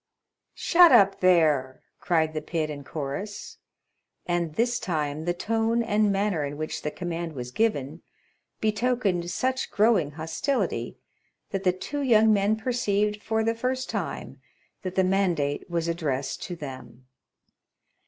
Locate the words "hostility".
10.13-10.97